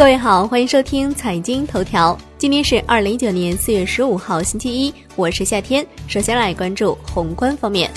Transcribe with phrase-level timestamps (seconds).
[0.00, 2.16] 各位好，欢迎收听财经头条。
[2.38, 5.86] 今天是二零一九年四月十五号，星期一，我是夏天。
[6.08, 7.90] 首先来关注宏观方面，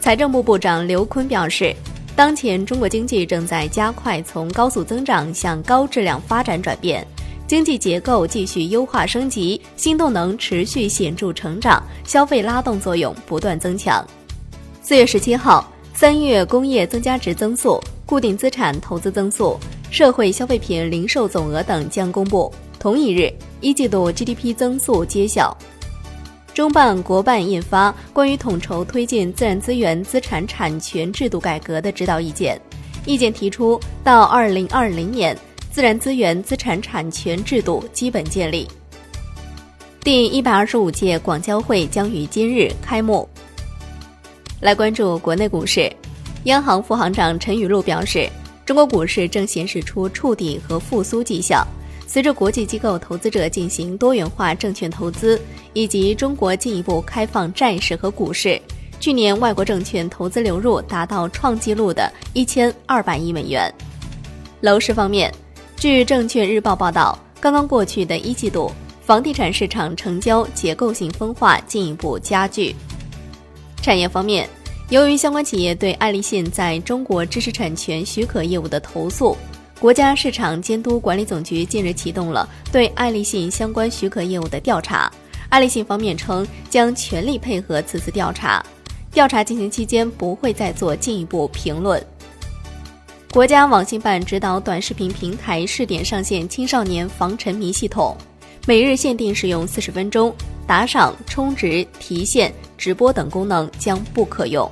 [0.00, 1.72] 财政部部长刘昆表示，
[2.16, 7.06] 当前中国经济正在加快从高速增长向高质量发展转变，
[7.46, 14.04] 经济结构继续优化升级，新动能持续显著成长，消费拉动作用不断增强。
[14.82, 19.56] 四月十七号，三月工业增加值增速、固定资产投资增速。
[19.92, 22.50] 社会消费品零售总额等将公布。
[22.78, 23.30] 同一日，
[23.60, 25.54] 一季度 GDP 增速揭晓。
[26.54, 32.58] 中办国办印发关于统筹推进自然资源资产产权制度改革的指导意见，
[33.04, 35.36] 意见提出，到二零二零年，
[35.70, 38.66] 自然资源资产产权制度基本建立。
[40.00, 43.28] 第一百二十五届广交会将于今日开幕。
[44.58, 45.92] 来关注国内股市，
[46.44, 48.26] 央行副行长陈雨露表示。
[48.72, 51.62] 中国股市正显示出触底和复苏迹象。
[52.06, 55.38] 随着国际机构投资者进行多元化证券投资，
[55.74, 58.58] 以及中国进一步开放债市和股市，
[58.98, 63.70] 去年外国证券投资流入达到创纪录的一千二百亿美元。
[64.62, 65.30] 楼市方面，
[65.76, 72.74] 据证券日报报道，刚刚过去的一季度，房地产市场成交结构性分化进一步加剧。
[73.82, 74.48] 产业方面。
[74.92, 79.34] 由于相关企业对爱立信在中国知识产权许可业务的投诉，
[79.80, 85.10] 国家市场监督管理总局近日启动了对爱立信相关许可业务的调查。
[85.48, 88.62] 爱立信方面称将全力配合此次调查，
[89.10, 91.98] 调查进行期间不会再做进一步评论。
[93.32, 98.14] 国家网信办指导短视频平台试点上线青少年防沉迷系统，
[98.66, 100.34] 每日限定使用四十分钟，
[100.66, 104.70] 打赏、充值、提现、直播等功能将不可用。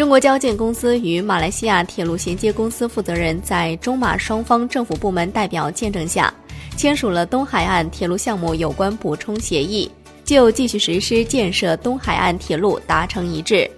[0.00, 6.32] 中国交建公司与马来西亚铁路衔接公司负责人在中马双方政府部门代表见证下，
[6.74, 9.90] 签署了东海岸铁路项目有关补充协议，
[10.24, 13.70] 就继续实施建设东海岸铁路达成一致。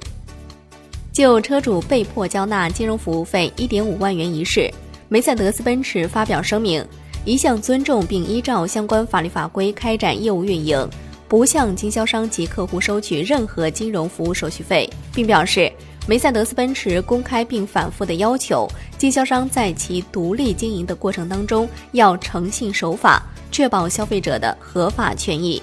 [1.12, 4.72] 就车主被迫交纳金融服务费一点五万元一事，
[5.08, 6.86] 梅赛德斯奔驰发表声明，
[7.24, 10.88] 一向尊重并依照相关法律法规开展业务运营，
[11.26, 15.68] 不向经销商及客户收取任何金融服务手续费，并表示。
[16.08, 18.68] 梅赛德斯奔驰公开并反复的要求
[18.98, 25.62] 经销商在其独立经营的过程当中要诚信守法，确保消费者的合法权益。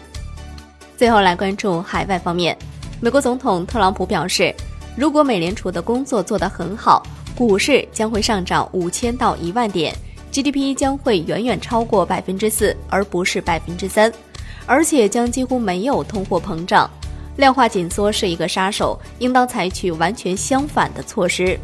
[0.96, 2.58] 最后来关注海外方面，
[3.02, 4.56] 美国总统特朗普表示，
[4.96, 9.94] 如果美联储的工作做得很好，股市将会上涨五千到一万点
[10.32, 14.12] ，GDP 将会远远超过百分之四，而不是百分之三，
[14.66, 16.90] 而且将几乎没有通货膨胀。
[17.40, 21.58] 量化紧缩是一个杀手，应当采取完全相反的措施。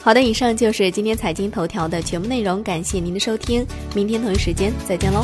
[0.00, 5.20] 好的，以上就是今天财经头条的全部内容，感谢您的收听，明天同一时间再见喽。